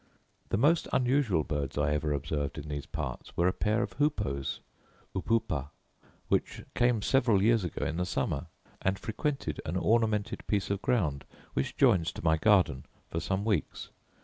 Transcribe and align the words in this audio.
The 0.49 0.57
most 0.57 0.87
unusual 0.91 1.43
birds 1.43 1.77
I 1.77 1.93
ever 1.93 2.11
observed 2.11 2.57
in 2.57 2.69
these 2.69 2.87
parts 2.87 3.37
were 3.37 3.47
a 3.47 3.53
pair 3.53 3.83
of 3.83 3.93
hoopoes 3.99 4.59
(upupa) 5.13 5.69
which 6.27 6.63
came 6.73 7.03
several 7.03 7.43
years 7.43 7.63
ago 7.63 7.85
in 7.85 7.97
the 7.97 8.05
summer, 8.07 8.47
and 8.81 8.97
frequented 8.97 9.61
an 9.63 9.77
ornamented 9.77 10.47
piece 10.47 10.71
of 10.71 10.81
ground, 10.81 11.23
which 11.53 11.77
joins 11.77 12.11
to 12.13 12.23
my 12.23 12.37
garden, 12.37 12.87
for 13.11 13.19
some 13.19 13.45
weeks. 13.45 13.89